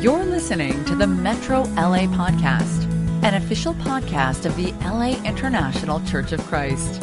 [0.00, 2.84] You're listening to the Metro LA Podcast,
[3.24, 7.00] an official podcast of the LA International Church of Christ.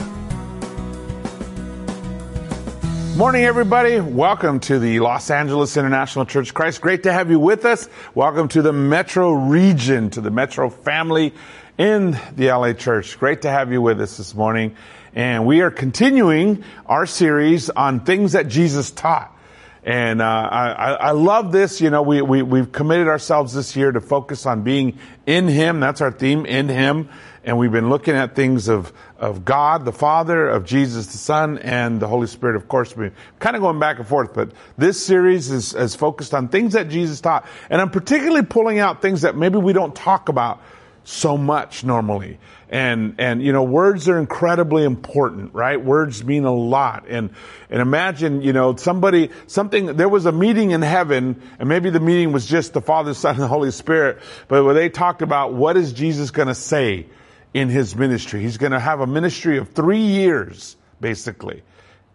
[3.18, 4.00] Morning, everybody.
[4.00, 6.82] Welcome to the Los Angeles International Church of Christ.
[6.82, 7.90] Great to have you with us.
[8.14, 11.34] Welcome to the Metro region, to the Metro family
[11.80, 13.18] in the LA Church.
[13.18, 14.76] Great to have you with us this morning.
[15.16, 19.33] And we are continuing our series on things that Jesus taught.
[19.86, 21.82] And uh, I, I love this.
[21.82, 25.80] You know, we, we, we've committed ourselves this year to focus on being in Him.
[25.82, 27.10] That's our theme, in Him.
[27.44, 31.58] And we've been looking at things of, of God, the Father, of Jesus, the Son,
[31.58, 32.56] and the Holy Spirit.
[32.56, 36.34] Of course, we're kind of going back and forth, but this series is, is focused
[36.34, 37.46] on things that Jesus taught.
[37.70, 40.62] And I'm particularly pulling out things that maybe we don't talk about
[41.04, 42.40] so much normally.
[42.74, 45.80] And, and, you know, words are incredibly important, right?
[45.80, 47.06] Words mean a lot.
[47.08, 47.30] And,
[47.70, 52.00] and imagine, you know, somebody, something, there was a meeting in heaven, and maybe the
[52.00, 55.54] meeting was just the Father, Son, and the Holy Spirit, but where they talked about
[55.54, 57.06] what is Jesus gonna say
[57.54, 58.42] in his ministry.
[58.42, 61.62] He's gonna have a ministry of three years, basically.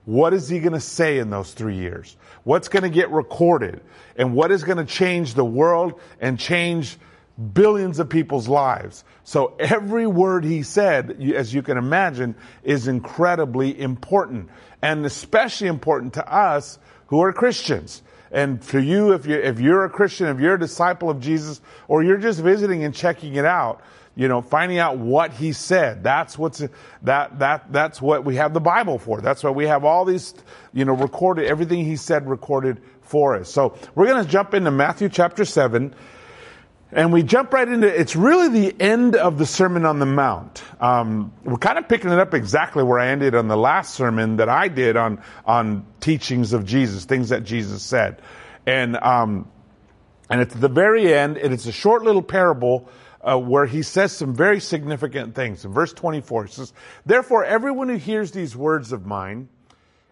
[0.06, 2.16] What is he going to say in those three years?
[2.42, 3.82] What's going to get recorded?
[4.16, 6.96] And what is going to change the world and change
[7.38, 9.04] billions of people's lives.
[9.24, 14.50] So every word he said, as you can imagine, is incredibly important
[14.82, 18.02] and especially important to us who are Christians.
[18.30, 21.60] And for you, if you're, if you're a Christian, if you're a disciple of Jesus,
[21.86, 23.82] or you're just visiting and checking it out,
[24.14, 26.02] you know, finding out what he said.
[26.02, 26.62] That's what's,
[27.02, 29.20] that, that, that's what we have the Bible for.
[29.20, 30.34] That's why we have all these,
[30.72, 33.48] you know, recorded, everything he said recorded for us.
[33.48, 35.94] So we're going to jump into Matthew chapter 7.
[36.90, 40.62] And we jump right into it's really the end of the Sermon on the Mount.
[40.80, 44.36] Um, we're kind of picking it up exactly where I ended on the last sermon
[44.36, 48.22] that I did on on teachings of Jesus, things that Jesus said,
[48.64, 49.50] and um,
[50.30, 52.88] and it's the very end, and it's a short little parable
[53.20, 55.66] uh, where he says some very significant things.
[55.66, 56.72] In verse 24, he says,
[57.04, 59.48] "Therefore, everyone who hears these words of mine."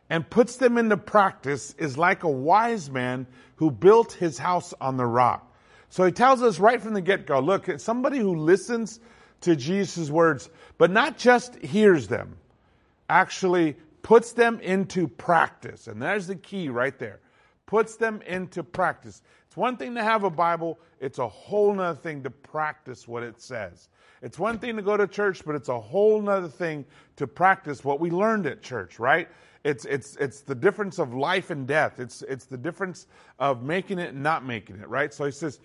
[0.08, 4.96] And puts them into practice is like a wise man who built his house on
[4.96, 5.52] the rock.
[5.88, 9.00] So he tells us right from the get go look, somebody who listens
[9.42, 12.36] to Jesus' words, but not just hears them,
[13.08, 15.86] actually puts them into practice.
[15.86, 17.20] And there's the key right there.
[17.66, 19.22] Puts them into practice.
[19.46, 23.22] It's one thing to have a Bible, it's a whole nother thing to practice what
[23.22, 23.88] it says.
[24.22, 26.84] It's one thing to go to church, but it's a whole nother thing
[27.16, 29.28] to practice what we learned at church, right?
[29.66, 31.98] It's, it's, it's the difference of life and death.
[31.98, 33.08] It's, it's the difference
[33.40, 35.12] of making it and not making it, right?
[35.12, 35.58] So he says,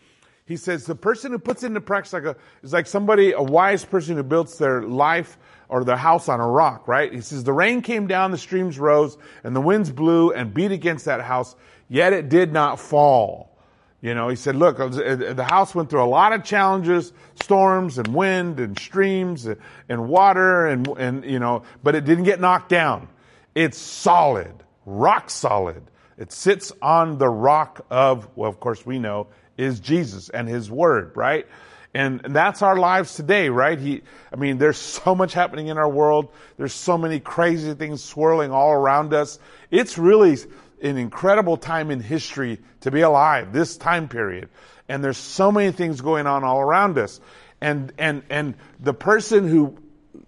[0.48, 3.86] he says the person who puts into practice like a, is like somebody, a wise
[3.86, 5.38] person who builds their life
[5.70, 7.14] or their house on a rock, right?
[7.14, 10.72] He says the rain came down, the streams rose, and the winds blew and beat
[10.72, 11.56] against that house,
[11.88, 13.56] yet it did not fall.
[14.02, 18.08] You know, he said, look, the house went through a lot of challenges, storms and
[18.08, 19.48] wind and streams
[19.88, 23.08] and water and, and, you know, but it didn't get knocked down.
[23.54, 24.54] It's solid,
[24.86, 25.84] rock solid.
[26.18, 30.70] It sits on the rock of, well, of course we know, is Jesus and His
[30.70, 31.48] Word, right?
[31.94, 33.78] And, that's our lives today, right?
[33.78, 36.30] He, I mean, there's so much happening in our world.
[36.58, 39.40] There's so many crazy things swirling all around us.
[39.70, 40.38] It's really
[40.82, 44.50] an incredible time in history to be alive, this time period.
[44.88, 47.20] And there's so many things going on all around us.
[47.60, 49.78] And, and, and the person who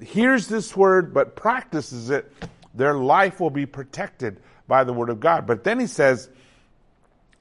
[0.01, 2.31] hears this word but practices it
[2.73, 5.45] their life will be protected by the word of God.
[5.45, 6.29] But then he says,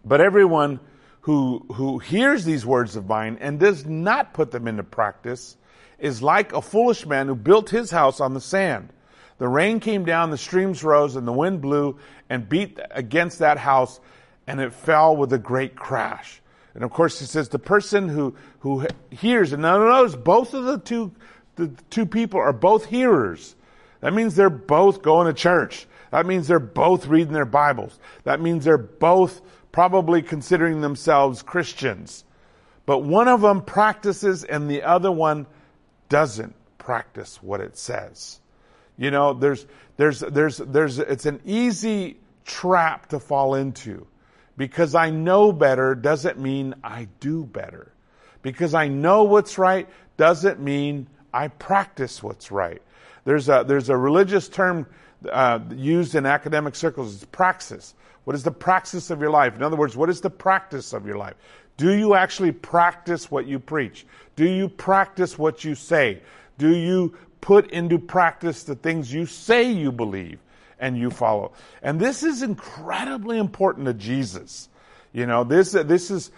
[0.04, 0.80] but everyone
[1.22, 5.56] who, who hears these words of mine and does not put them into practice
[5.98, 8.92] is like a foolish man who built his house on the sand.
[9.38, 11.98] The rain came down, the streams rose, and the wind blew
[12.28, 14.00] and beat against that house,
[14.46, 16.40] and it fell with a great crash.
[16.74, 20.64] And of course, he says the person who, who hears, and now notice both of
[20.64, 21.12] the two,
[21.56, 23.54] the two people are both hearers.
[24.02, 25.86] That means they're both going to church.
[26.10, 27.98] That means they're both reading their Bibles.
[28.24, 29.40] That means they're both
[29.70, 32.24] probably considering themselves Christians.
[32.84, 35.46] But one of them practices and the other one
[36.08, 38.40] doesn't practice what it says.
[38.98, 39.66] You know, there's,
[39.96, 44.06] there's, there's, there's, it's an easy trap to fall into.
[44.56, 47.92] Because I know better doesn't mean I do better.
[48.42, 52.82] Because I know what's right doesn't mean I practice what's right.
[53.24, 54.86] There's a, there's a religious term
[55.30, 57.14] uh, used in academic circles.
[57.14, 57.94] It's praxis.
[58.24, 59.56] What is the praxis of your life?
[59.56, 61.34] In other words, what is the practice of your life?
[61.76, 64.06] Do you actually practice what you preach?
[64.36, 66.22] Do you practice what you say?
[66.58, 70.38] Do you put into practice the things you say you believe
[70.78, 71.52] and you follow?
[71.82, 74.68] And this is incredibly important to Jesus.
[75.12, 76.30] You know, this, this is,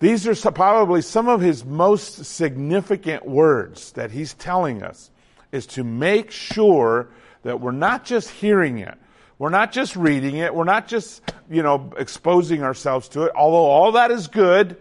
[0.00, 5.10] These are probably some of his most significant words that he's telling us
[5.54, 7.08] is to make sure
[7.44, 8.98] that we're not just hearing it.
[9.38, 10.52] We're not just reading it.
[10.52, 14.76] We're not just, you know, exposing ourselves to it, although all that is good.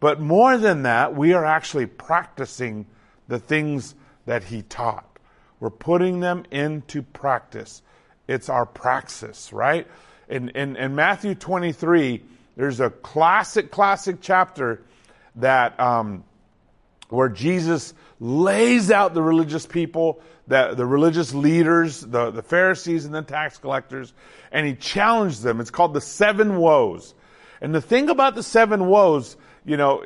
[0.00, 2.84] But more than that, we are actually practicing
[3.28, 3.94] the things
[4.26, 5.06] that he taught.
[5.58, 7.80] We're putting them into practice.
[8.28, 9.86] It's our praxis, right?
[10.28, 12.22] In, in, in Matthew 23,
[12.56, 14.82] there's a classic, classic chapter
[15.36, 16.24] that um,
[17.08, 23.14] where Jesus lays out the religious people, the, the religious leaders, the, the Pharisees and
[23.14, 24.12] the tax collectors,
[24.52, 25.60] and he challenged them.
[25.60, 27.14] It's called the seven woes.
[27.60, 30.02] And the thing about the seven woes, you know,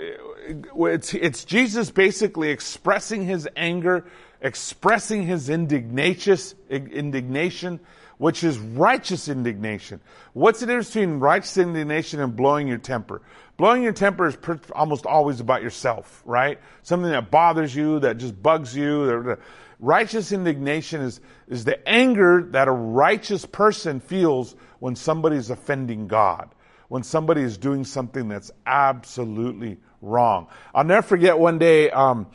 [0.77, 4.07] it's, it's Jesus basically expressing his anger,
[4.41, 6.39] expressing his indignation,
[6.71, 7.81] indignation,
[8.19, 10.01] which is righteous indignation.
[10.33, 13.23] What's the difference between righteous indignation and blowing your temper?
[13.57, 16.61] Blowing your temper is per- almost always about yourself, right?
[16.83, 19.37] Something that bothers you, that just bugs you.
[19.81, 26.51] Righteous indignation is, is the anger that a righteous person feels when somebody's offending God,
[26.89, 30.49] when somebody is doing something that's absolutely wrong.
[30.75, 32.27] I'll never forget one day, um,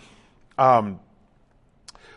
[0.58, 1.00] um,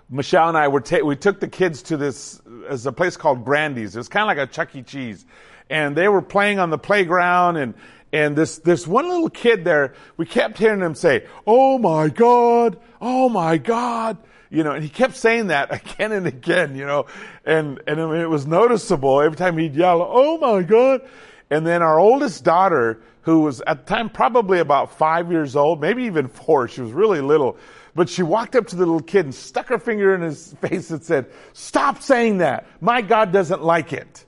[0.09, 3.45] Michelle and I were ta- we took the kids to this as a place called
[3.45, 3.95] Grandy's.
[3.95, 4.83] It was kind of like a Chuck E.
[4.83, 5.25] Cheese,
[5.71, 7.75] and they were playing on the playground and
[8.13, 12.79] and this, this one little kid there, we kept hearing him say, Oh my God,
[13.01, 14.17] oh my God.
[14.49, 17.07] You know, and he kept saying that again and again, you know,
[17.45, 21.03] and, and it was noticeable every time he'd yell, Oh my God.
[21.50, 25.81] And then our oldest daughter, who was at the time probably about five years old,
[25.81, 27.56] maybe even four, she was really little,
[27.94, 30.90] but she walked up to the little kid and stuck her finger in his face
[30.90, 32.66] and said, Stop saying that.
[32.81, 34.25] My God doesn't like it.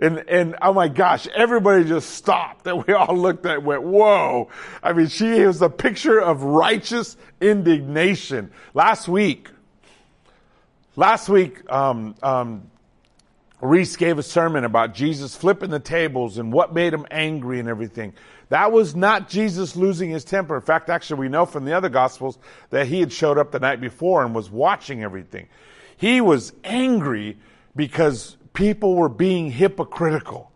[0.00, 3.82] And, and oh my gosh, everybody just stopped and we all looked at it went,
[3.82, 4.48] whoa.
[4.80, 8.52] I mean, she was a picture of righteous indignation.
[8.74, 9.50] Last week,
[10.94, 12.70] last week, um, um,
[13.60, 17.68] Reese gave a sermon about Jesus flipping the tables and what made him angry and
[17.68, 18.14] everything.
[18.50, 20.56] That was not Jesus losing his temper.
[20.56, 22.38] In fact, actually, we know from the other gospels
[22.70, 25.48] that he had showed up the night before and was watching everything.
[25.96, 27.36] He was angry
[27.74, 30.52] because people were being hypocritical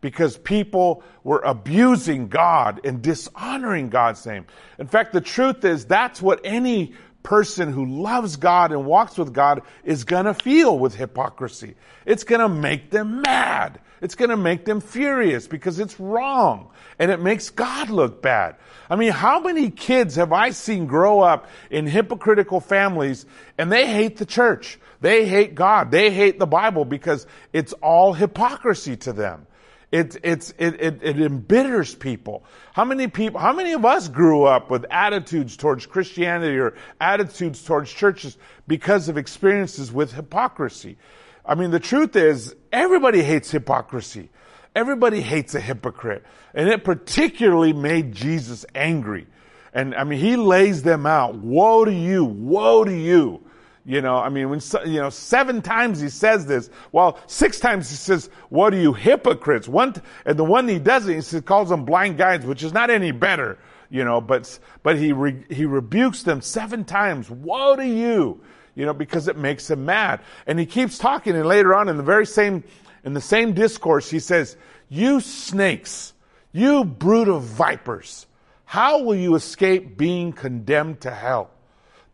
[0.00, 4.46] because people were abusing God and dishonoring God's name.
[4.78, 6.94] In fact, the truth is that's what any
[7.28, 11.74] person who loves God and walks with God is gonna feel with hypocrisy.
[12.06, 13.80] It's gonna make them mad.
[14.00, 18.56] It's gonna make them furious because it's wrong and it makes God look bad.
[18.88, 23.26] I mean, how many kids have I seen grow up in hypocritical families
[23.58, 24.78] and they hate the church?
[25.02, 25.90] They hate God.
[25.90, 29.46] They hate the Bible because it's all hypocrisy to them.
[29.90, 32.44] It, it's, it, it, it embitters people.
[32.74, 37.64] How many people, how many of us grew up with attitudes towards Christianity or attitudes
[37.64, 38.36] towards churches
[38.66, 40.98] because of experiences with hypocrisy?
[41.44, 44.28] I mean, the truth is, everybody hates hypocrisy.
[44.74, 46.22] Everybody hates a hypocrite.
[46.52, 49.26] And it particularly made Jesus angry.
[49.72, 51.36] And I mean, he lays them out.
[51.36, 52.24] Woe to you!
[52.24, 53.42] Woe to you!
[53.84, 56.68] You know, I mean, when, you know, seven times he says this.
[56.92, 59.66] Well, six times he says, what are you hypocrites?
[59.66, 59.94] One,
[60.26, 63.58] and the one he doesn't, he calls them blind guides, which is not any better,
[63.88, 67.30] you know, but, but he, re, he rebukes them seven times.
[67.30, 68.42] Woe to you!
[68.74, 70.20] You know, because it makes him mad.
[70.46, 72.62] And he keeps talking and later on in the very same,
[73.04, 74.56] in the same discourse, he says,
[74.88, 76.12] you snakes,
[76.52, 78.26] you brood of vipers,
[78.66, 81.50] how will you escape being condemned to hell?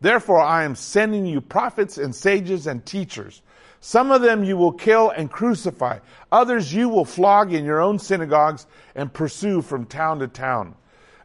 [0.01, 3.41] Therefore, I am sending you prophets and sages and teachers.
[3.79, 5.99] Some of them you will kill and crucify.
[6.31, 10.75] Others you will flog in your own synagogues and pursue from town to town.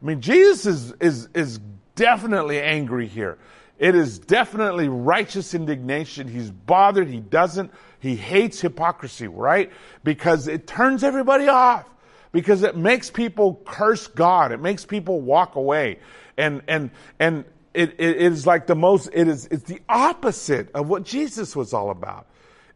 [0.00, 1.61] I mean, Jesus is, is, is
[1.95, 3.39] definitely angry here.
[3.79, 6.29] It is definitely righteous indignation.
[6.29, 7.09] He's bothered.
[7.09, 9.71] He doesn't, he hates hypocrisy, right?
[10.05, 11.87] Because it turns everybody off.
[12.31, 14.53] Because it makes people curse God.
[14.53, 15.99] It makes people walk away.
[16.37, 20.89] And, and, and it, it is like the most, it is, it's the opposite of
[20.89, 22.27] what Jesus was all about.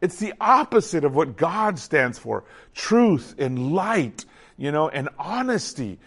[0.00, 2.44] It's the opposite of what God stands for.
[2.74, 4.24] Truth and light,
[4.56, 5.98] you know, and honesty.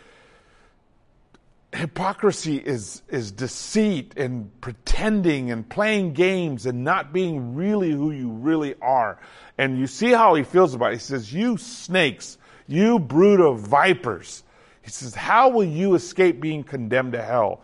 [1.74, 8.30] Hypocrisy is, is deceit and pretending and playing games and not being really who you
[8.30, 9.20] really are.
[9.58, 10.96] And you see how he feels about it.
[10.96, 14.44] He says, you snakes, you brood of vipers.
[14.82, 17.62] He says, how will you escape being condemned to hell?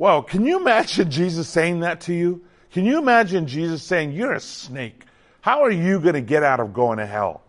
[0.00, 2.40] Well, can you imagine Jesus saying that to you?
[2.72, 5.04] Can you imagine Jesus saying, You're a snake?
[5.42, 7.42] How are you going to get out of going to hell?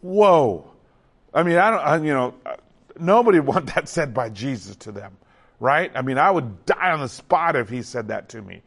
[0.00, 0.72] Whoa.
[1.32, 2.56] I mean, I don't, I, you know, uh,
[2.98, 5.16] nobody want that said by Jesus to them,
[5.60, 5.92] right?
[5.94, 8.60] I mean, I would die on the spot if he said that to me.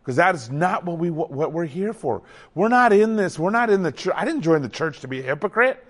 [0.00, 2.22] Because that is not what we what we're here for.
[2.56, 3.38] We're not in this.
[3.38, 4.14] We're not in the church.
[4.16, 5.84] I didn't join the church to be a hypocrite.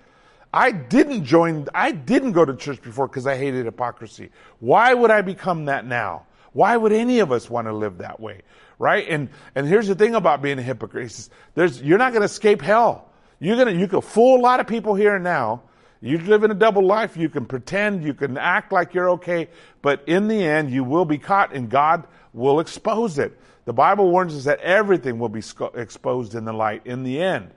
[0.53, 1.67] I didn't join.
[1.73, 4.29] I didn't go to church before because I hated hypocrisy.
[4.59, 6.27] Why would I become that now?
[6.53, 8.41] Why would any of us want to live that way?
[8.77, 9.07] Right?
[9.09, 11.29] And, and here's the thing about being a hypocrite.
[11.53, 13.09] There's, you're not going to escape hell.
[13.39, 15.63] You're going to, you can fool a lot of people here and now.
[16.01, 17.17] You live in a double life.
[17.17, 19.49] You can pretend, you can act like you're okay,
[19.81, 23.37] but in the end, you will be caught and God will expose it.
[23.65, 25.43] The Bible warns us that everything will be
[25.75, 27.51] exposed in the light in the end.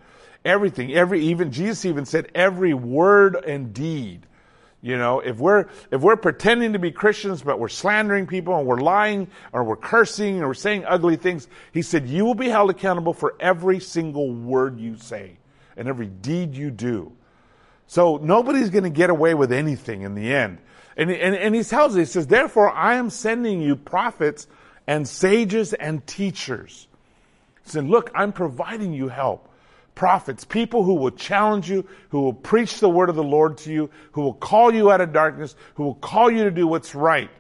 [0.45, 4.27] Everything, every, even, Jesus even said every word and deed
[4.83, 8.67] you know, if we're, if we're pretending to be Christians, but we're slandering people and
[8.67, 12.49] we're lying or we're cursing or we're saying ugly things, he said, you will be
[12.49, 15.39] held accountable for every single word you say
[15.77, 17.13] and every deed you do.
[17.87, 20.59] So nobody's going to get away with anything in the end.
[20.97, 24.49] And, and, and he tells us, he says, therefore I am sending you prophets
[24.89, 26.89] and sages and teachers.
[27.63, 29.49] He said, look, I'm providing you help
[29.95, 33.73] prophets, people who will challenge you, who will preach the word of the Lord to
[33.73, 36.95] you, who will call you out of darkness, who will call you to do what's
[36.95, 37.31] right.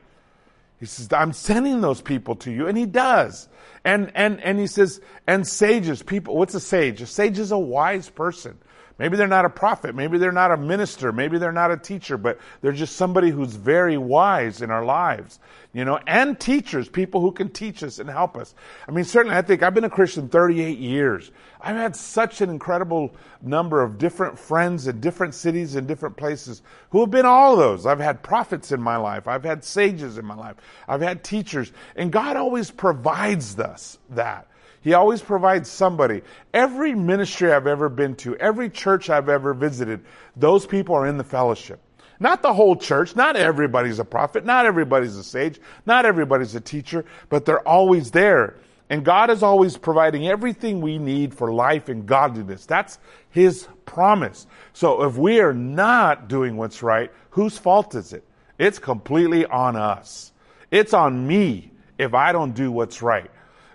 [0.79, 3.49] He says, I'm sending those people to you, and he does.
[3.85, 7.01] And, and, and he says, and sages, people, what's a sage?
[7.01, 8.59] A sage is a wise person.
[9.03, 9.97] Maybe they're not a prophet.
[9.97, 11.11] Maybe they're not a minister.
[11.11, 15.41] Maybe they're not a teacher, but they're just somebody who's very wise in our lives,
[15.73, 18.55] you know, and teachers, people who can teach us and help us.
[18.87, 21.33] I mean, certainly I think I've been a Christian 38 years.
[21.61, 26.63] I've had such an incredible number of different friends in different cities and different places
[26.91, 27.87] who have been all those.
[27.87, 29.27] I've had prophets in my life.
[29.27, 30.55] I've had sages in my life.
[30.87, 34.47] I've had teachers and God always provides us that.
[34.83, 36.23] He always provides somebody.
[36.53, 40.05] Every ministry I've ever been to, every church I've ever visited,
[40.37, 41.81] those people are in the fellowship.
[42.23, 43.17] Not the whole church.
[43.17, 44.45] Not everybody's a prophet.
[44.45, 45.61] Not everybody's a sage.
[45.87, 48.59] Not everybody's a teacher, but they're always there.
[48.91, 52.65] And God is always providing everything we need for life and godliness.
[52.65, 54.47] That's His promise.
[54.73, 58.23] So if we are not doing what's right, whose fault is it?
[58.57, 60.33] It's completely on us.
[60.71, 63.32] It's on me if I don't do what's right.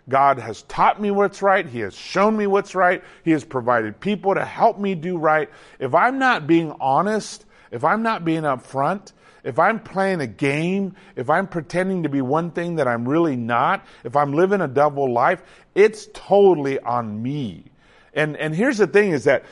[0.09, 1.65] God has taught me what's right.
[1.65, 3.03] He has shown me what's right.
[3.23, 5.49] He has provided people to help me do right.
[5.79, 9.11] If I'm not being honest, if I'm not being upfront,
[9.43, 13.35] if I'm playing a game, if I'm pretending to be one thing that I'm really
[13.35, 15.41] not, if I'm living a double life,
[15.75, 17.65] it's totally on me.
[18.13, 19.43] And, and here's the thing is that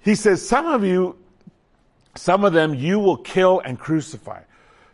[0.00, 1.16] he says, some of you,
[2.16, 4.42] some of them you will kill and crucify.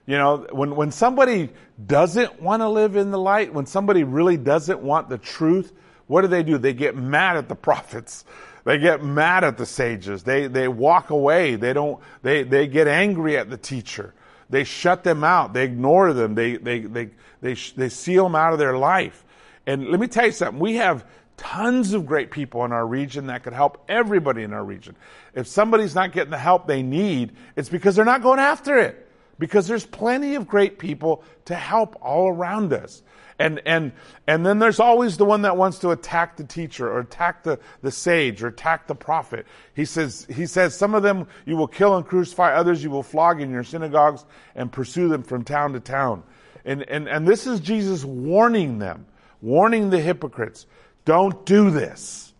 [0.07, 1.51] You know, when, when somebody
[1.85, 5.73] doesn't want to live in the light, when somebody really doesn't want the truth,
[6.07, 6.59] what do they do?
[6.59, 8.25] They get mad at the prophets.
[8.65, 10.23] They get mad at the sages.
[10.23, 11.57] They, they walk away.
[11.57, 14.15] They don't, they, they get angry at the teacher.
[14.49, 15.53] They shut them out.
[15.53, 16.37] They ignore them.
[16.37, 17.11] They, they, they,
[17.43, 19.25] they, they seal them out of their life.
[19.67, 20.61] And let me tell you something.
[20.61, 21.05] We have
[21.37, 24.97] tons of great people in our region that could help everybody in our region.
[25.35, 29.06] If somebody's not getting the help they need, it's because they're not going after it
[29.39, 33.03] because there's plenty of great people to help all around us.
[33.39, 33.93] And, and,
[34.27, 37.59] and then there's always the one that wants to attack the teacher or attack the,
[37.83, 39.47] the sage or attack the prophet.
[39.75, 43.03] He says, he says, some of them you will kill and crucify, others you will
[43.03, 44.25] flog in your synagogues
[44.55, 46.23] and pursue them from town to town.
[46.65, 49.07] And, and, and this is Jesus warning them,
[49.43, 50.67] warning the hypocrites.
[51.05, 52.33] Don't do this.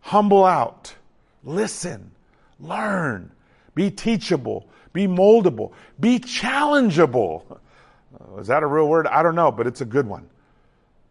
[0.00, 0.94] Humble out.
[1.42, 2.10] Listen.
[2.60, 3.30] Learn.
[3.74, 4.68] Be teachable.
[4.92, 5.72] Be moldable.
[5.98, 7.58] Be challengeable.
[8.38, 9.06] Is that a real word?
[9.06, 10.28] I don't know, but it's a good one.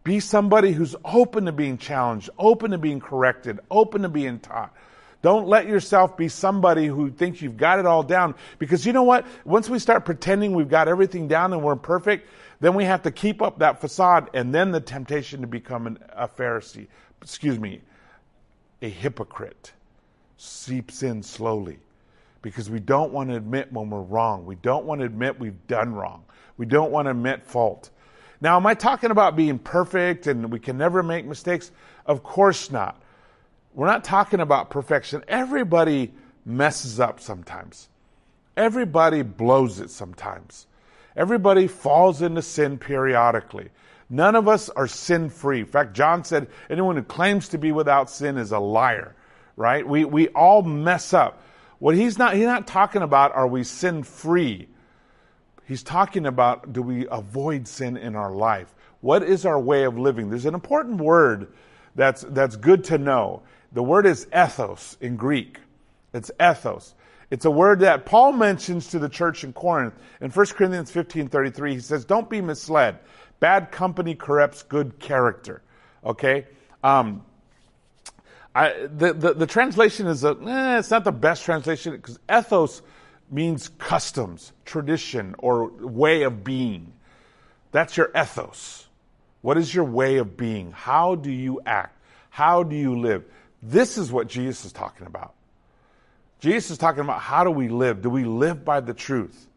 [0.03, 4.73] Be somebody who's open to being challenged, open to being corrected, open to being taught.
[5.21, 8.35] Don't let yourself be somebody who thinks you've got it all down.
[8.59, 9.25] Because you know what?
[9.45, 12.29] Once we start pretending we've got everything down and we're perfect,
[12.59, 15.99] then we have to keep up that facade and then the temptation to become an,
[16.13, 16.87] a Pharisee,
[17.21, 17.81] excuse me,
[18.81, 19.73] a hypocrite
[20.37, 21.79] seeps in slowly
[22.41, 24.45] because we don't want to admit when we're wrong.
[24.45, 26.23] We don't want to admit we've done wrong.
[26.57, 27.89] We don't want to admit fault.
[28.39, 31.71] Now, am I talking about being perfect and we can never make mistakes?
[32.05, 33.01] Of course not.
[33.73, 35.23] We're not talking about perfection.
[35.27, 36.13] Everybody
[36.45, 37.89] messes up sometimes.
[38.55, 40.65] Everybody blows it sometimes.
[41.15, 43.69] Everybody falls into sin periodically.
[44.09, 45.59] None of us are sin free.
[45.61, 49.15] In fact, John said anyone who claims to be without sin is a liar,
[49.55, 49.87] right?
[49.87, 51.43] We, we all mess up.
[51.79, 54.67] What he's not, he's not talking about are we sin free.
[55.65, 58.73] He's talking about do we avoid sin in our life?
[59.01, 60.29] What is our way of living?
[60.29, 61.53] There's an important word
[61.95, 63.43] that's, that's good to know.
[63.73, 65.59] The word is ethos in Greek.
[66.13, 66.95] It's ethos.
[67.29, 69.93] It's a word that Paul mentions to the church in Corinth.
[70.21, 72.99] In 1 Corinthians 15 33, he says, Don't be misled.
[73.39, 75.61] Bad company corrupts good character.
[76.05, 76.47] Okay?
[76.83, 77.23] Um,
[78.57, 82.81] I, the, the, the, translation is a, eh, it's not the best translation because ethos
[83.29, 86.91] means customs, tradition, or way of being.
[87.71, 88.87] That's your ethos.
[89.41, 90.71] What is your way of being?
[90.71, 92.01] How do you act?
[92.31, 93.25] How do you live?
[93.61, 95.35] This is what Jesus is talking about.
[96.39, 98.01] Jesus is talking about how do we live?
[98.01, 99.47] Do we live by the truth?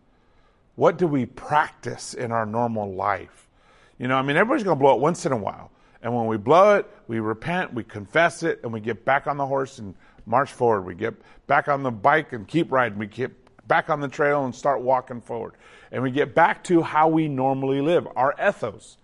[0.77, 3.49] What do we practice in our normal life?
[3.97, 5.71] You know, I mean, everybody's going to blow it once in a while.
[6.03, 9.37] And when we blow it, we repent, we confess it, and we get back on
[9.37, 9.95] the horse and
[10.27, 10.83] march forward.
[10.83, 11.15] We get
[11.47, 12.99] back on the bike and keep riding.
[12.99, 13.33] We get
[13.69, 15.55] back on the trail and start walking forward.
[15.93, 18.97] And we get back to how we normally live, our ethos.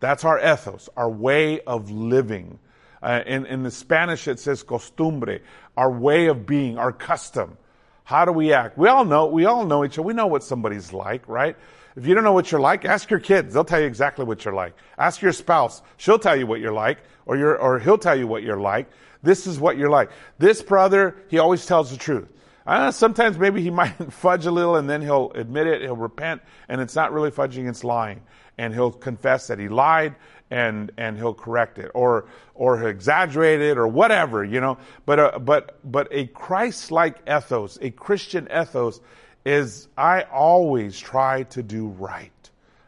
[0.00, 2.58] That's our ethos, our way of living.
[3.02, 5.40] Uh, in, in the Spanish, it says costumbre,
[5.76, 7.56] our way of being, our custom.
[8.04, 8.76] How do we act?
[8.76, 10.02] We all know, we all know each other.
[10.02, 11.56] We know what somebody's like, right?
[11.96, 13.52] If you don't know what you're like, ask your kids.
[13.52, 14.74] They'll tell you exactly what you're like.
[14.98, 15.82] Ask your spouse.
[15.98, 18.90] She'll tell you what you're like, or, you or he'll tell you what you're like.
[19.22, 20.10] This is what you're like.
[20.38, 22.28] This brother, he always tells the truth.
[22.66, 26.42] Uh, sometimes maybe he might fudge a little and then he'll admit it, he'll repent,
[26.68, 28.20] and it's not really fudging, it's lying.
[28.58, 30.14] And he'll confess that he lied
[30.50, 34.78] and, and he'll correct it or, or exaggerate it or whatever, you know.
[35.06, 39.00] But, uh, but, but a Christ-like ethos, a Christian ethos
[39.44, 42.30] is I always try to do right.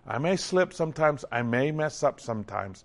[0.06, 2.84] I may slip sometimes, I may mess up sometimes,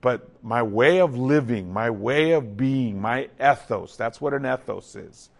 [0.00, 4.94] but my way of living, my way of being, my ethos, that's what an ethos
[4.94, 5.30] is,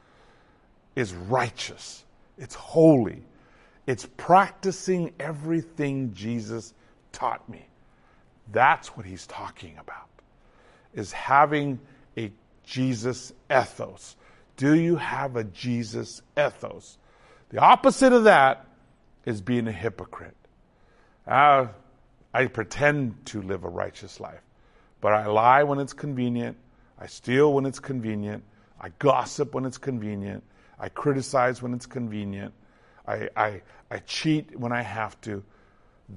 [0.97, 2.05] is righteous.
[2.39, 3.23] It's holy.
[3.87, 6.75] It's practicing everything Jesus
[7.13, 7.67] taught me.
[8.53, 10.09] That's what he's talking about.
[10.95, 11.79] Is having
[12.17, 12.33] a
[12.65, 14.17] Jesus ethos.
[14.57, 16.99] Do you have a Jesus ethos?
[17.51, 18.67] The opposite of that
[19.25, 20.37] is being a hypocrite.
[21.27, 21.69] Uh,
[22.33, 24.43] I pretend to live a righteous life,
[25.01, 26.57] but I lie when it's convenient.
[26.99, 28.45] I steal when it's convenient.
[28.81, 30.45] I gossip when it's convenient.
[30.79, 32.53] I criticize when it's convenient.
[33.07, 35.43] I, I, I cheat when I have to.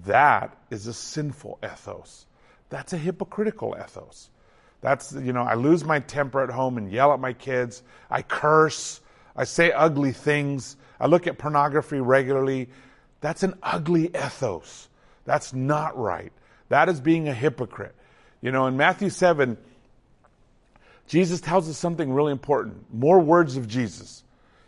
[0.05, 2.25] That is a sinful ethos.
[2.69, 4.29] That's a hypocritical ethos.
[4.81, 7.83] That's, you know, I lose my temper at home and yell at my kids.
[8.09, 9.01] I curse.
[9.39, 10.75] I say ugly things.
[10.99, 12.67] I look at pornography regularly.
[13.21, 14.89] That's an ugly ethos.
[15.23, 16.33] That's not right.
[16.67, 17.95] That is being a hypocrite.
[18.41, 19.57] You know, in Matthew 7,
[21.07, 22.93] Jesus tells us something really important.
[22.93, 24.25] More words of Jesus.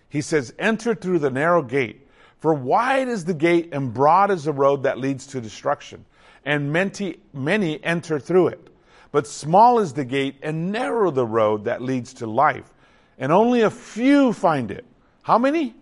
[0.07, 2.07] He says, Enter through the narrow gate,
[2.39, 6.05] for wide is the gate and broad is the road that leads to destruction,
[6.45, 8.69] and many, many enter through it.
[9.11, 12.73] But small is the gate and narrow the road that leads to life,
[13.21, 14.83] and only a few find it.
[15.21, 15.75] How many?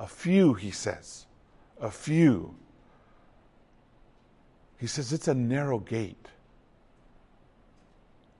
[0.00, 1.24] A few, he says.
[1.80, 2.54] A few.
[4.78, 6.26] He says it's a narrow gate,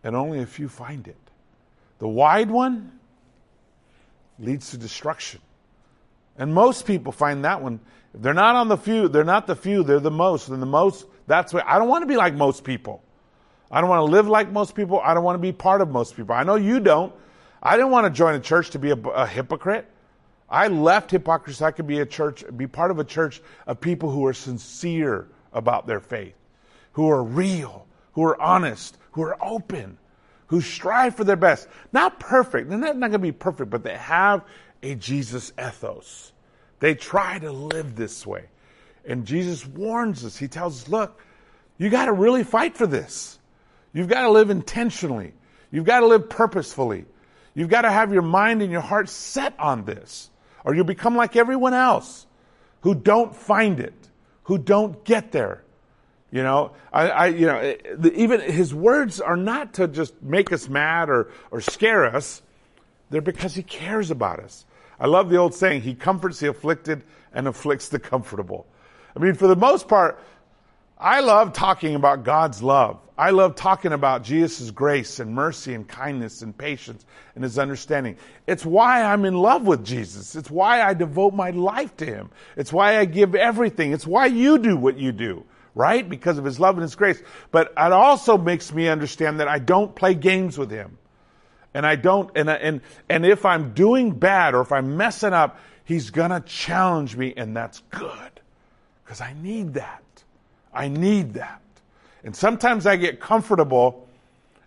[0.02, 1.16] and only a few find it.
[2.00, 2.98] The wide one
[4.38, 5.40] leads to destruction.
[6.36, 7.78] And most people find that one.
[8.12, 10.48] If they're not on the few, they're not the few, they're the most.
[10.48, 13.00] And the most, that's what, I don't want to be like most people.
[13.70, 15.00] I don't want to live like most people.
[15.00, 16.34] I don't want to be part of most people.
[16.34, 17.12] I know you don't.
[17.64, 19.88] I didn't want to join a church to be a, a hypocrite.
[20.50, 21.64] I left hypocrisy.
[21.64, 25.28] I could be a church, be part of a church of people who are sincere
[25.52, 26.34] about their faith,
[26.92, 29.96] who are real, who are honest, who are open,
[30.48, 31.66] who strive for their best.
[31.92, 32.68] Not perfect.
[32.68, 34.44] They're not, not going to be perfect, but they have
[34.82, 36.32] a Jesus ethos.
[36.80, 38.44] They try to live this way.
[39.06, 40.36] And Jesus warns us.
[40.36, 41.20] He tells us, look,
[41.78, 43.38] you got to really fight for this.
[43.92, 45.32] You've got to live intentionally.
[45.70, 47.06] You've got to live purposefully.
[47.54, 50.30] You've got to have your mind and your heart set on this
[50.64, 52.26] or you'll become like everyone else
[52.80, 53.94] who don't find it,
[54.44, 55.62] who don't get there.
[56.30, 57.76] You know, I, I you know,
[58.14, 62.42] even his words are not to just make us mad or, or scare us.
[63.10, 64.64] They're because he cares about us.
[64.98, 68.66] I love the old saying, he comforts the afflicted and afflicts the comfortable.
[69.14, 70.20] I mean, for the most part,
[70.98, 72.98] I love talking about God's love.
[73.16, 78.16] I love talking about Jesus' grace and mercy and kindness and patience and his understanding.
[78.48, 80.34] It's why I'm in love with Jesus.
[80.34, 82.30] It's why I devote my life to him.
[82.56, 83.92] It's why I give everything.
[83.92, 85.44] It's why you do what you do,
[85.76, 86.08] right?
[86.08, 87.22] Because of his love and his grace.
[87.52, 90.98] But it also makes me understand that I don't play games with him.
[91.72, 95.58] And I don't, and, and, and if I'm doing bad or if I'm messing up,
[95.84, 98.40] he's gonna challenge me and that's good.
[99.04, 100.02] Because I need that.
[100.72, 101.60] I need that.
[102.24, 104.08] And sometimes I get comfortable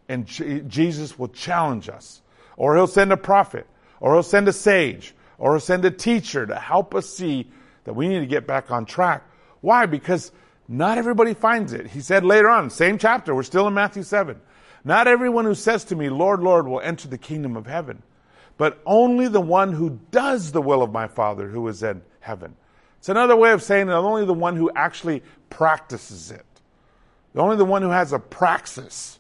[0.08, 2.22] and Jesus will challenge us.
[2.56, 3.68] Or he'll send a prophet.
[4.00, 5.14] Or he'll send a sage.
[5.38, 7.50] or he'll send a teacher to help us see
[7.84, 9.24] that we need to get back on track.
[9.62, 9.86] Why?
[9.86, 10.32] Because
[10.68, 11.88] not everybody finds it.
[11.88, 14.40] He said later on, same chapter, we're still in Matthew 7.
[14.84, 18.02] Not everyone who says to me, Lord, Lord, will enter the kingdom of heaven,
[18.58, 22.56] but only the one who does the will of my Father who is in heaven.
[23.00, 26.46] It's another way of saying that only the one who actually practices it.
[27.38, 29.20] Only the one who has a praxis.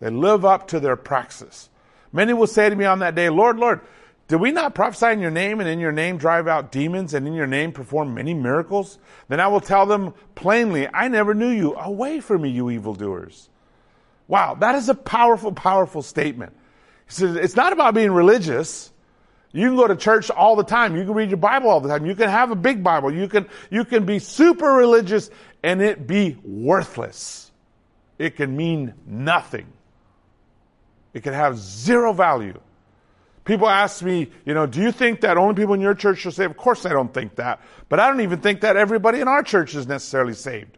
[0.00, 1.68] They live up to their praxis.
[2.12, 3.80] Many will say to me on that day, Lord, Lord,
[4.28, 7.26] did we not prophesy in your name and in your name drive out demons and
[7.26, 8.98] in your name perform many miracles?
[9.28, 11.74] Then I will tell them plainly, I never knew you.
[11.74, 13.48] Away from me, you evildoers.
[14.28, 16.52] Wow, that is a powerful, powerful statement.
[17.06, 18.92] He says, it's not about being religious.
[19.52, 20.94] You can go to church all the time.
[20.94, 22.06] You can read your Bible all the time.
[22.06, 23.12] You can have a big Bible.
[23.12, 25.28] You can, you can be super religious
[25.62, 27.50] and it be worthless.
[28.18, 29.66] It can mean nothing.
[31.12, 32.58] It can have zero value.
[33.44, 36.30] People ask me, you know, do you think that only people in your church are
[36.30, 36.50] saved?
[36.50, 37.60] Of course I don't think that.
[37.88, 40.76] But I don't even think that everybody in our church is necessarily saved.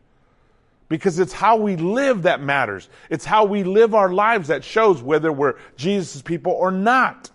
[0.89, 2.89] Because it's how we live that matters.
[3.11, 7.31] It's how we live our lives that shows whether we're Jesus' people or not.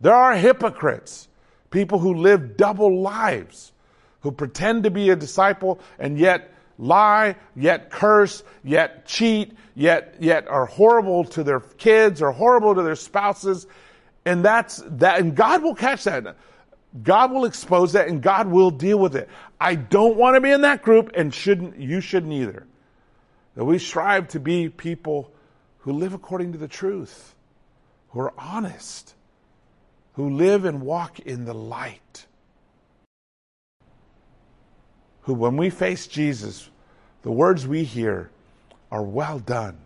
[0.00, 1.28] There are hypocrites,
[1.70, 3.72] people who live double lives,
[4.28, 10.46] who pretend to be a disciple and yet lie, yet curse, yet cheat, yet, yet
[10.48, 13.66] are horrible to their kids or horrible to their spouses.
[14.26, 16.36] And that's that, and God will catch that.
[17.02, 19.30] God will expose that and God will deal with it.
[19.58, 22.66] I don't want to be in that group and shouldn't, you shouldn't either.
[23.54, 25.32] That we strive to be people
[25.78, 27.34] who live according to the truth,
[28.10, 29.14] who are honest,
[30.12, 32.26] who live and walk in the light
[35.28, 36.70] who, when we face Jesus,
[37.20, 38.30] the words we hear
[38.90, 39.76] are well done,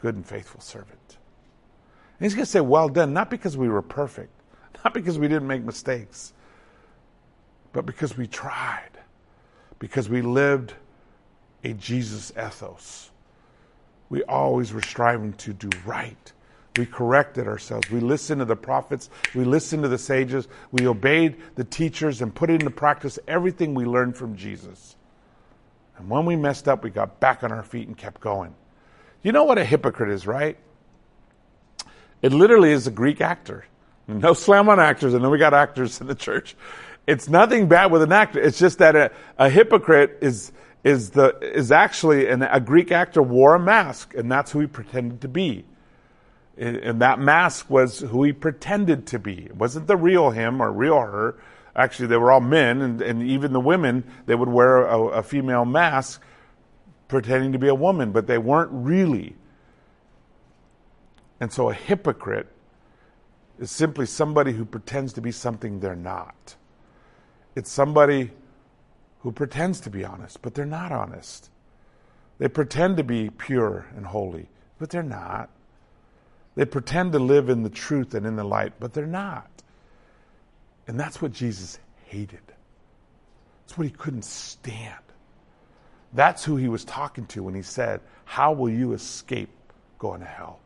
[0.00, 1.18] good and faithful servant.
[2.18, 4.30] And he's going to say, well done, not because we were perfect,
[4.84, 6.32] not because we didn't make mistakes,
[7.74, 8.88] but because we tried,
[9.78, 10.72] because we lived
[11.64, 13.10] a Jesus ethos.
[14.08, 16.32] We always were striving to do right
[16.78, 17.90] we corrected ourselves.
[17.90, 19.10] We listened to the prophets.
[19.34, 20.48] We listened to the sages.
[20.70, 24.96] We obeyed the teachers and put into practice everything we learned from Jesus.
[25.98, 28.54] And when we messed up, we got back on our feet and kept going.
[29.22, 30.56] You know what a hypocrite is, right?
[32.22, 33.64] It literally is a Greek actor.
[34.06, 35.14] No slam on actors.
[35.14, 36.56] I know we got actors in the church.
[37.06, 38.40] It's nothing bad with an actor.
[38.40, 40.52] It's just that a, a hypocrite is
[40.84, 44.66] is the is actually an, a Greek actor wore a mask, and that's who he
[44.66, 45.64] pretended to be
[46.58, 49.46] and that mask was who he pretended to be.
[49.46, 51.36] It wasn't the real him or real her.
[51.76, 55.22] Actually, they were all men, and, and even the women, they would wear a, a
[55.22, 56.22] female mask
[57.06, 59.36] pretending to be a woman, but they weren't really.
[61.40, 62.48] And so a hypocrite
[63.58, 66.56] is simply somebody who pretends to be something they're not.
[67.54, 68.32] It's somebody
[69.20, 71.50] who pretends to be honest, but they're not honest.
[72.38, 75.50] They pretend to be pure and holy, but they're not.
[76.58, 79.48] They pretend to live in the truth and in the light, but they're not.
[80.88, 82.40] And that's what Jesus hated.
[83.60, 85.04] That's what he couldn't stand.
[86.12, 89.50] That's who he was talking to when he said, How will you escape
[90.00, 90.58] going to hell?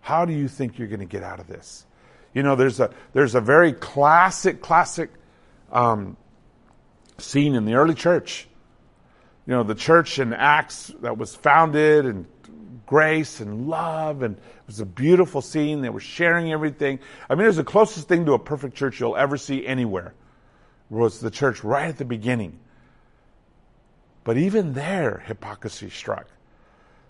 [0.00, 1.86] How do you think you're going to get out of this?
[2.34, 5.10] You know, there's a, there's a very classic, classic
[5.70, 6.16] um,
[7.18, 8.48] scene in the early church.
[9.46, 12.26] You know, the church in Acts that was founded and
[12.86, 15.82] grace and love, and it was a beautiful scene.
[15.82, 17.00] They were sharing everything.
[17.28, 20.14] I mean, it was the closest thing to a perfect church you'll ever see anywhere.
[20.88, 22.60] Was the church right at the beginning.
[24.22, 26.26] But even there, hypocrisy struck.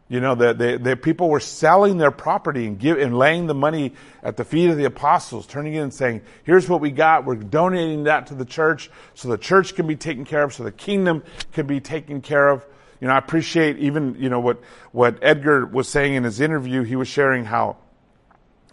[0.09, 3.55] You know, the, the, the, people were selling their property and give, and laying the
[3.55, 7.25] money at the feet of the apostles, turning in and saying, here's what we got.
[7.25, 10.63] We're donating that to the church so the church can be taken care of, so
[10.63, 12.65] the kingdom can be taken care of.
[13.01, 14.61] You know, I appreciate even, you know, what,
[14.93, 16.83] what Edgar was saying in his interview.
[16.83, 17.77] He was sharing how,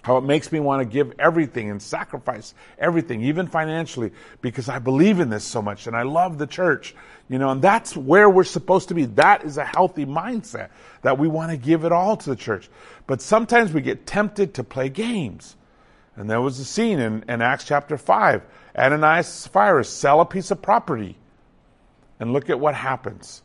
[0.02, 4.80] how it makes me want to give everything and sacrifice everything, even financially, because I
[4.80, 6.96] believe in this so much and I love the church.
[7.30, 9.06] You know, and that's where we're supposed to be.
[9.06, 10.70] That is a healthy mindset
[11.02, 12.70] that we want to give it all to the church.
[13.08, 15.56] But sometimes we get tempted to play games.
[16.16, 18.44] And there was a scene in, in Acts chapter 5.
[18.78, 21.18] Ananias and Sapphira sell a piece of property.
[22.20, 23.42] And look at what happens.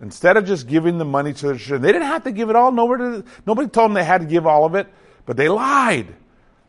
[0.00, 2.56] Instead of just giving the money to the church, they didn't have to give it
[2.56, 2.70] all.
[2.70, 4.86] Nobody, nobody told them they had to give all of it,
[5.26, 6.14] but they lied.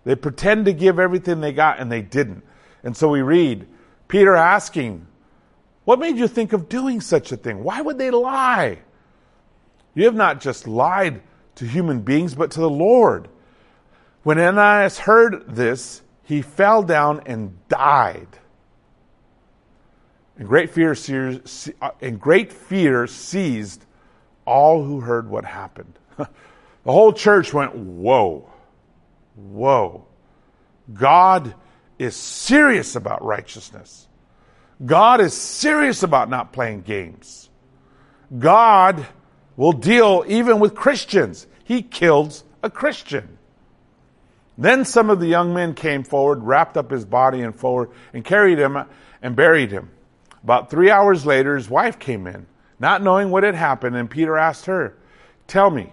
[0.04, 2.44] They pretend to give everything they got and they didn't.
[2.84, 3.68] And so we read
[4.08, 5.06] Peter asking,
[5.86, 7.63] What made you think of doing such a thing?
[7.63, 8.80] Why would they lie?
[9.94, 11.22] You have not just lied
[11.56, 13.28] to human beings, but to the Lord.
[14.24, 18.38] When Ananias heard this, he fell down and died.
[20.39, 20.95] And great fear,
[21.82, 23.86] uh, and great fear seized
[24.45, 25.93] all who heard what happened.
[26.17, 26.28] the
[26.86, 28.49] whole church went, Whoa,
[29.36, 30.06] whoa.
[30.93, 31.54] God
[31.99, 34.08] is serious about righteousness.
[34.84, 37.49] God is serious about not playing games.
[38.38, 39.06] God
[39.58, 41.47] will deal even with Christians.
[41.65, 43.38] He killed a Christian.
[44.58, 48.23] Then some of the young men came forward, wrapped up his body and forward, and
[48.23, 48.78] carried him
[49.21, 49.89] and buried him.
[50.43, 52.47] About three hours later, his wife came in,
[52.80, 54.97] not knowing what had happened, and Peter asked her,
[55.47, 55.91] Tell me,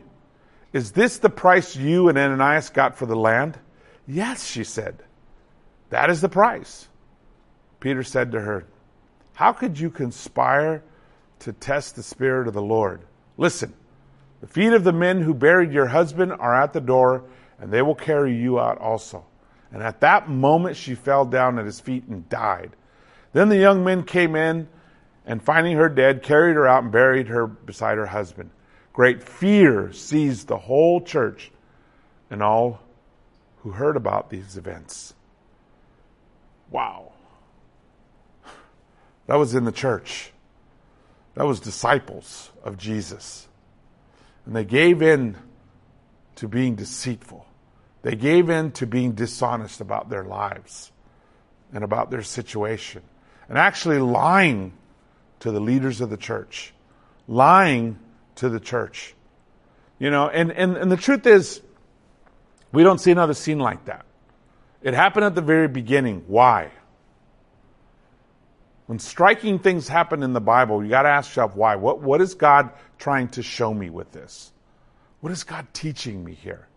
[0.72, 3.58] is this the price you and Ananias got for the land?
[4.06, 5.02] Yes, she said.
[5.90, 6.88] That is the price.
[7.80, 8.66] Peter said to her,
[9.34, 10.82] How could you conspire
[11.40, 13.02] to test the Spirit of the Lord?
[13.36, 13.72] Listen,
[14.40, 17.24] the feet of the men who buried your husband are at the door,
[17.58, 19.24] and they will carry you out also.
[19.72, 22.76] And at that moment she fell down at his feet and died.
[23.36, 24.66] Then the young men came in,
[25.26, 28.48] and finding her dead, carried her out and buried her beside her husband.
[28.94, 31.52] Great fear seized the whole church
[32.30, 32.80] and all
[33.58, 35.12] who heard about these events.
[36.70, 37.12] Wow.
[39.26, 40.32] That was in the church.
[41.34, 43.48] That was disciples of Jesus.
[44.46, 45.36] And they gave in
[46.36, 47.44] to being deceitful.
[48.00, 50.90] They gave in to being dishonest about their lives
[51.70, 53.02] and about their situation.
[53.48, 54.72] And actually lying
[55.40, 56.72] to the leaders of the church.
[57.28, 57.98] Lying
[58.36, 59.14] to the church.
[59.98, 61.62] You know, and, and, and the truth is,
[62.72, 64.04] we don't see another scene like that.
[64.82, 66.24] It happened at the very beginning.
[66.26, 66.70] Why?
[68.86, 71.76] When striking things happen in the Bible, you got to ask yourself why.
[71.76, 74.52] What, what is God trying to show me with this?
[75.20, 76.68] What is God teaching me here?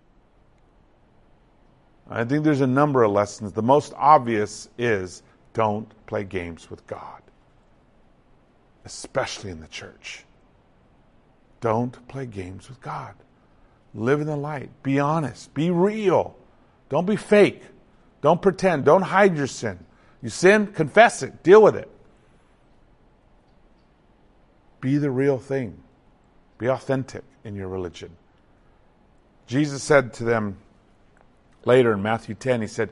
[2.09, 3.51] I think there's a number of lessons.
[3.51, 5.21] The most obvious is
[5.59, 7.21] don't play games with God,
[8.85, 10.23] especially in the church.
[11.59, 13.13] Don't play games with God.
[13.93, 14.69] Live in the light.
[14.83, 15.53] Be honest.
[15.53, 16.37] Be real.
[16.87, 17.61] Don't be fake.
[18.21, 18.85] Don't pretend.
[18.85, 19.77] Don't hide your sin.
[20.21, 21.43] You sin, confess it.
[21.43, 21.91] Deal with it.
[24.79, 25.77] Be the real thing.
[26.57, 28.15] Be authentic in your religion.
[29.45, 30.55] Jesus said to them
[31.65, 32.91] later in Matthew 10, He said,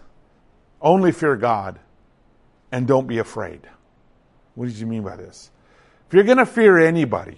[0.81, 1.79] only fear God
[2.71, 3.61] and don't be afraid.
[4.55, 5.49] What did you mean by this?
[6.07, 7.37] If you're going to fear anybody,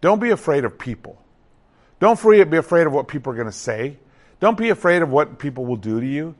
[0.00, 1.18] don't be afraid of people.
[2.00, 3.96] Don't be afraid of what people are going to say.
[4.40, 6.34] Don't be afraid of what people will do to you.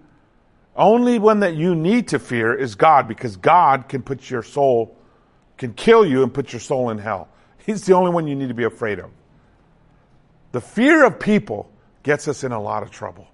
[0.75, 4.97] Only one that you need to fear is God because God can put your soul
[5.63, 7.29] can kill you and put your soul in hell.
[7.67, 9.11] He's the only one you need to be afraid of.
[10.51, 11.71] The fear of people
[12.03, 13.29] gets us in a lot of trouble.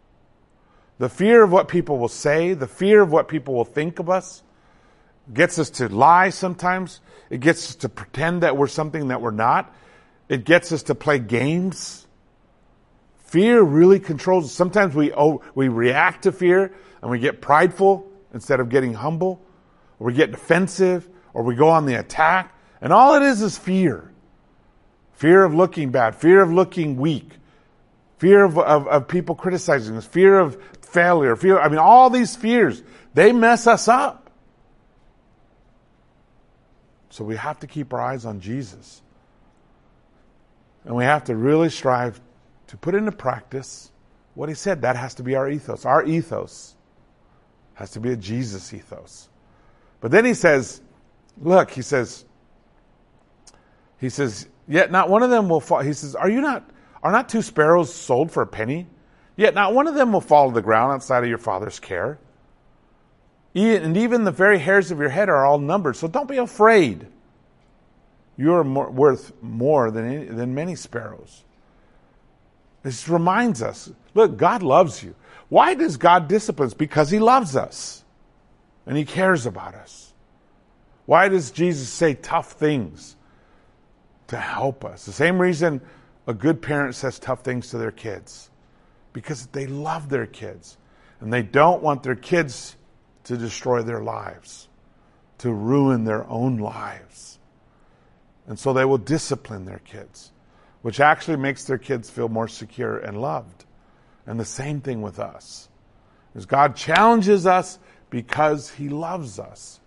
[0.98, 4.10] The fear of what people will say, the fear of what people will think of
[4.10, 4.42] us,
[5.32, 7.00] gets us to lie sometimes.
[7.30, 9.74] It gets us to pretend that we're something that we're not.
[10.28, 12.06] It gets us to play games.
[13.26, 14.52] Fear really controls us.
[14.52, 19.40] Sometimes we, oh, we react to fear and we get prideful instead of getting humble,
[19.98, 22.54] or we get defensive, or we go on the attack.
[22.80, 24.12] And all it is is fear
[25.18, 27.32] fear of looking bad, fear of looking weak,
[28.18, 30.56] fear of, of, of, people criticizing us, fear of
[30.90, 31.58] failure, fear.
[31.58, 32.82] I mean, all these fears,
[33.14, 34.30] they mess us up.
[37.10, 39.02] So we have to keep our eyes on Jesus.
[40.84, 42.20] And we have to really strive
[42.68, 43.90] to put into practice
[44.34, 44.82] what he said.
[44.82, 45.84] That has to be our ethos.
[45.84, 46.74] Our ethos
[47.74, 49.28] has to be a Jesus ethos.
[50.00, 50.80] But then he says,
[51.40, 52.24] Look, he says,
[53.98, 55.80] he says, yet not one of them will fall.
[55.80, 56.68] He says, are you not,
[57.02, 58.86] are not two sparrows sold for a penny?
[59.38, 62.18] Yet not one of them will fall to the ground outside of your father's care.
[63.54, 65.94] And even the very hairs of your head are all numbered.
[65.94, 67.06] So don't be afraid.
[68.36, 71.44] You are more, worth more than, any, than many sparrows.
[72.82, 75.14] This reminds us look, God loves you.
[75.48, 76.74] Why does God discipline us?
[76.74, 78.02] Because He loves us
[78.86, 80.12] and He cares about us.
[81.06, 83.14] Why does Jesus say tough things?
[84.28, 85.06] To help us.
[85.06, 85.80] The same reason
[86.26, 88.50] a good parent says tough things to their kids.
[89.12, 90.76] Because they love their kids.
[91.20, 92.76] And they don't want their kids
[93.24, 94.68] to destroy their lives,
[95.38, 97.38] to ruin their own lives.
[98.46, 100.32] And so they will discipline their kids,
[100.82, 103.64] which actually makes their kids feel more secure and loved.
[104.26, 105.68] And the same thing with us.
[106.34, 107.78] As God challenges us
[108.10, 109.80] because he loves us.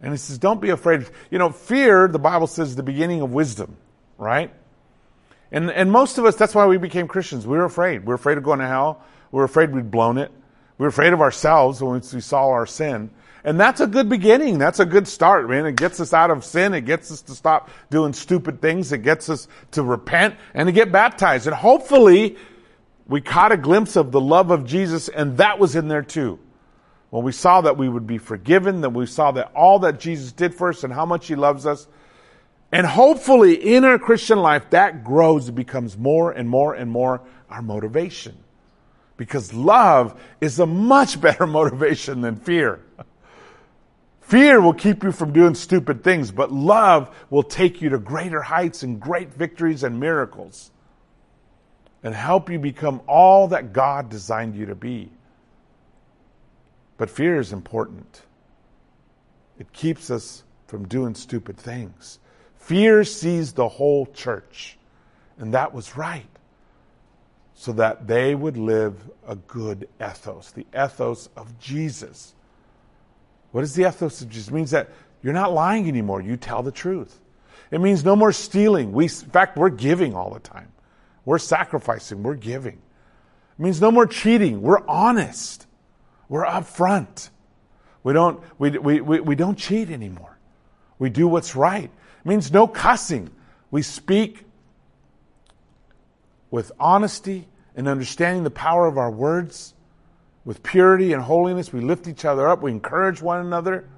[0.00, 1.06] And he says, don't be afraid.
[1.30, 3.76] You know, fear, the Bible says, is the beginning of wisdom,
[4.18, 4.52] right?
[5.52, 7.46] And, and most of us, that's why we became Christians.
[7.46, 8.00] We were afraid.
[8.00, 9.02] We were afraid of going to hell.
[9.30, 10.32] We were afraid we'd blown it.
[10.78, 13.10] We were afraid of ourselves when we saw our sin.
[13.44, 14.58] And that's a good beginning.
[14.58, 15.66] That's a good start, man.
[15.66, 16.74] It gets us out of sin.
[16.74, 18.92] It gets us to stop doing stupid things.
[18.92, 21.46] It gets us to repent and to get baptized.
[21.46, 22.36] And hopefully
[23.06, 26.38] we caught a glimpse of the love of Jesus and that was in there too.
[27.10, 30.32] When we saw that we would be forgiven, that we saw that all that Jesus
[30.32, 31.86] did for us and how much he loves us.
[32.72, 37.60] And hopefully in our Christian life, that grows becomes more and more and more our
[37.60, 38.38] motivation.
[39.18, 42.80] Because love is a much better motivation than fear.
[44.22, 48.40] Fear will keep you from doing stupid things, but love will take you to greater
[48.40, 50.70] heights and great victories and miracles
[52.02, 55.10] and help you become all that God designed you to be.
[56.96, 58.22] But fear is important.
[59.58, 62.18] It keeps us from doing stupid things.
[62.62, 64.78] Fear seized the whole church,
[65.36, 66.28] and that was right,
[67.54, 72.34] so that they would live a good ethos, the ethos of Jesus.
[73.50, 74.48] What is the ethos of Jesus?
[74.48, 74.90] It means that
[75.24, 76.20] you're not lying anymore.
[76.20, 77.20] You tell the truth.
[77.72, 78.92] It means no more stealing.
[78.92, 80.70] We, in fact, we're giving all the time.
[81.24, 82.22] We're sacrificing.
[82.22, 82.74] We're giving.
[82.74, 84.62] It means no more cheating.
[84.62, 85.66] We're honest.
[86.28, 87.30] We're upfront.
[88.04, 90.38] We don't, we, we, we, we don't cheat anymore.
[91.00, 91.90] We do what's right.
[92.24, 93.30] Means no cussing.
[93.70, 94.44] We speak
[96.50, 99.74] with honesty and understanding the power of our words,
[100.44, 101.72] with purity and holiness.
[101.72, 102.62] We lift each other up.
[102.62, 103.88] We encourage one another.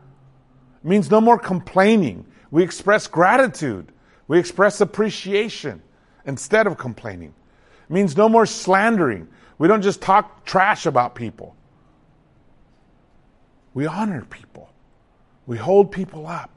[0.83, 2.27] It means no more complaining.
[2.51, 3.91] We express gratitude.
[4.29, 5.83] We express appreciation
[6.25, 7.35] instead of complaining.
[7.89, 9.29] It means no more slandering.
[9.59, 11.57] We don't just talk trash about people.
[13.75, 14.71] We honor people.
[15.47, 16.54] We hold people up.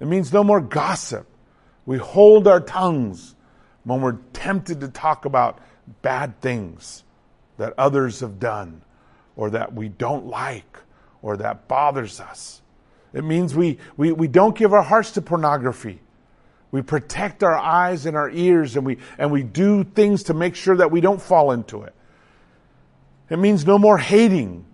[0.00, 1.26] It means no more gossip.
[1.86, 3.34] We hold our tongues
[3.84, 5.58] when we're tempted to talk about
[6.02, 7.02] bad things
[7.56, 8.82] that others have done
[9.36, 10.78] or that we don't like
[11.22, 12.60] or that bothers us.
[13.12, 16.00] It means we, we, we don't give our hearts to pornography.
[16.70, 20.54] We protect our eyes and our ears and we, and we do things to make
[20.54, 21.94] sure that we don't fall into it.
[23.30, 24.66] It means no more hating.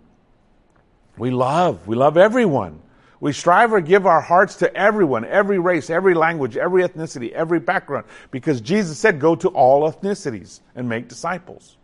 [1.16, 1.87] We love.
[1.87, 2.80] We love everyone.
[3.20, 7.61] We strive or give our hearts to everyone, every race, every language, every ethnicity, every
[7.61, 11.77] background, because Jesus said, go to all ethnicities and make disciples.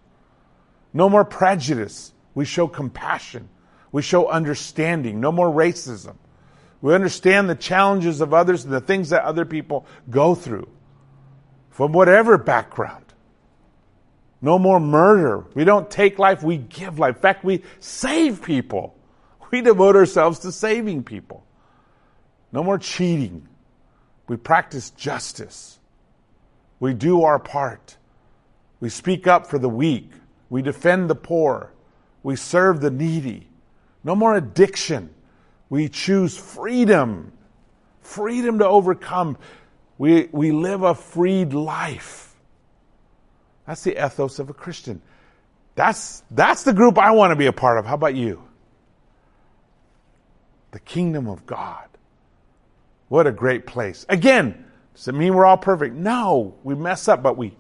[0.92, 2.12] No more prejudice.
[2.34, 3.48] We show compassion.
[3.92, 5.20] We show understanding.
[5.20, 6.16] No more racism.
[6.82, 10.68] We understand the challenges of others and the things that other people go through
[11.70, 13.04] from whatever background.
[14.42, 15.44] No more murder.
[15.54, 17.16] We don't take life, we give life.
[17.16, 18.96] In fact, we save people.
[19.50, 21.44] We devote ourselves to saving people.
[22.52, 23.48] No more cheating.
[24.28, 25.78] We practice justice.
[26.78, 27.96] We do our part.
[28.80, 30.10] We speak up for the weak.
[30.48, 31.72] We defend the poor.
[32.22, 33.48] We serve the needy.
[34.02, 35.10] No more addiction.
[35.68, 37.32] We choose freedom,
[38.00, 39.38] freedom to overcome.
[39.98, 42.34] We, we live a freed life.
[43.66, 45.00] That's the ethos of a Christian.
[45.76, 47.86] That's, that's the group I want to be a part of.
[47.86, 48.42] How about you?
[50.70, 51.88] The kingdom of God.
[53.08, 54.06] What a great place.
[54.08, 55.94] Again, does it mean we're all perfect?
[55.94, 57.56] No, we mess up, but we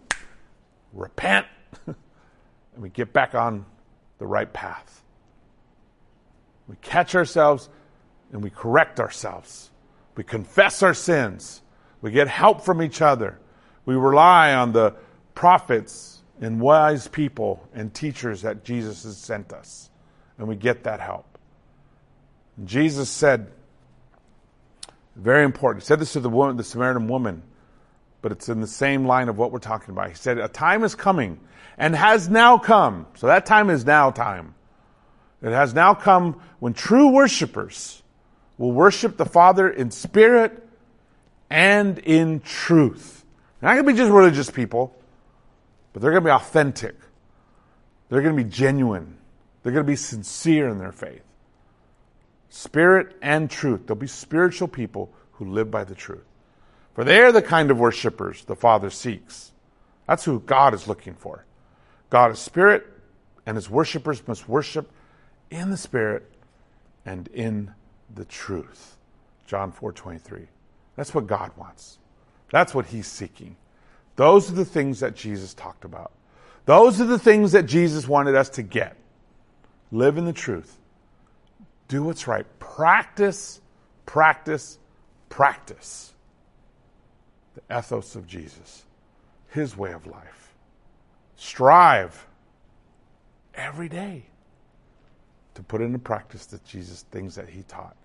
[0.92, 1.46] repent
[1.86, 1.96] and
[2.76, 3.64] we get back on
[4.18, 5.02] the right path.
[6.68, 7.68] We catch ourselves
[8.32, 9.70] and we correct ourselves.
[10.14, 11.62] We confess our sins.
[12.00, 13.38] We get help from each other.
[13.86, 14.94] We rely on the
[15.34, 19.90] prophets and wise people and teachers that Jesus has sent us.
[20.38, 21.29] And we get that help.
[22.64, 23.50] Jesus said,
[25.16, 25.82] very important.
[25.82, 27.42] He said this to the woman, the Samaritan woman,
[28.22, 30.08] but it's in the same line of what we're talking about.
[30.08, 31.40] He said, A time is coming
[31.76, 33.06] and has now come.
[33.16, 34.54] So that time is now time.
[35.42, 38.02] It has now come when true worshipers
[38.58, 40.66] will worship the Father in spirit
[41.48, 43.24] and in truth.
[43.60, 44.94] They're not going to be just religious people,
[45.92, 46.96] but they're going to be authentic.
[48.08, 49.16] They're going to be genuine.
[49.62, 51.22] They're going to be sincere in their faith.
[52.50, 53.86] Spirit and truth.
[53.86, 56.26] They'll be spiritual people who live by the truth.
[56.94, 59.52] For they are the kind of worshipers the Father seeks.
[60.06, 61.46] That's who God is looking for.
[62.10, 62.86] God is spirit,
[63.46, 64.90] And his worshipers must worship
[65.50, 66.30] in the Spirit
[67.06, 67.72] and in
[68.14, 68.96] the truth.
[69.46, 70.48] John 4:23.
[70.94, 71.98] That's what God wants.
[72.50, 73.56] That's what he's seeking.
[74.16, 76.12] Those are the things that Jesus talked about.
[76.66, 78.96] Those are the things that Jesus wanted us to get.
[79.90, 80.79] Live in the truth.
[81.90, 82.46] Do what's right.
[82.60, 83.60] Practice,
[84.06, 84.78] practice,
[85.28, 86.14] practice
[87.56, 88.84] the ethos of Jesus,
[89.48, 90.54] his way of life.
[91.34, 92.28] Strive
[93.56, 94.22] every day
[95.54, 97.96] to put into practice the Jesus things that he taught.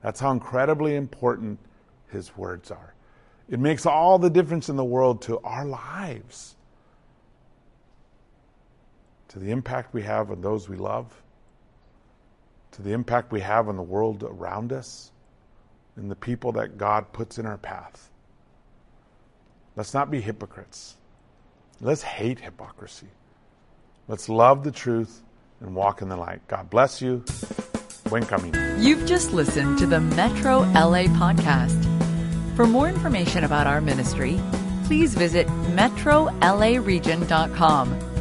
[0.00, 1.58] That's how incredibly important
[2.12, 2.94] his words are.
[3.48, 6.54] It makes all the difference in the world to our lives,
[9.26, 11.20] to the impact we have on those we love,
[12.74, 15.10] to the impact we have on the world around us,
[15.96, 18.10] and the people that God puts in our path.
[19.76, 20.96] Let's not be hypocrites.
[21.80, 23.08] Let's hate hypocrisy.
[24.08, 25.22] Let's love the truth
[25.60, 26.46] and walk in the light.
[26.48, 27.24] God bless you.
[28.08, 28.76] Buen camino.
[28.78, 31.80] You've just listened to the Metro LA podcast.
[32.56, 34.38] For more information about our ministry,
[34.84, 38.13] please visit metrolaregion.com